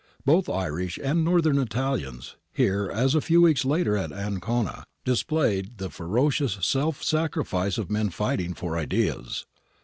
[0.25, 5.91] Both Irish and North Italians, here, as a few weeks later at Ancona, displayed the
[5.91, 9.45] ferocious self sacrifice of men fighting for ideas.